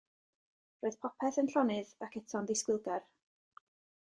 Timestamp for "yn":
1.41-1.49